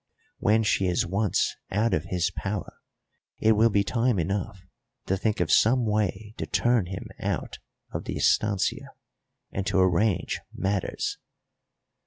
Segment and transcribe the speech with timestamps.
[0.39, 2.79] When she is once out of his power
[3.37, 4.65] it will be time enough
[5.05, 7.59] to think of some way to turn him out
[7.91, 8.95] of the estancia
[9.51, 11.19] and to arrange matters.